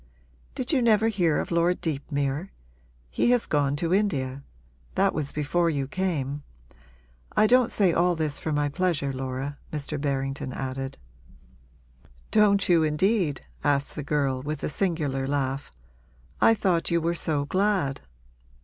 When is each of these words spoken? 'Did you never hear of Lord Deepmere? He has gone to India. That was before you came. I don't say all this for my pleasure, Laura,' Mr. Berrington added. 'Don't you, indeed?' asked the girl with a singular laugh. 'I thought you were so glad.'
'Did 0.55 0.71
you 0.71 0.81
never 0.81 1.09
hear 1.09 1.37
of 1.39 1.51
Lord 1.51 1.79
Deepmere? 1.79 2.49
He 3.11 3.29
has 3.29 3.45
gone 3.45 3.75
to 3.75 3.93
India. 3.93 4.41
That 4.95 5.13
was 5.13 5.31
before 5.31 5.69
you 5.69 5.87
came. 5.87 6.41
I 7.37 7.45
don't 7.45 7.69
say 7.69 7.93
all 7.93 8.15
this 8.15 8.39
for 8.39 8.51
my 8.51 8.67
pleasure, 8.67 9.13
Laura,' 9.13 9.59
Mr. 9.71 10.01
Berrington 10.01 10.53
added. 10.53 10.97
'Don't 12.31 12.67
you, 12.67 12.81
indeed?' 12.81 13.41
asked 13.63 13.93
the 13.95 14.01
girl 14.01 14.41
with 14.41 14.63
a 14.63 14.69
singular 14.69 15.27
laugh. 15.27 15.71
'I 16.41 16.55
thought 16.55 16.89
you 16.89 16.99
were 16.99 17.13
so 17.13 17.45
glad.' 17.45 18.01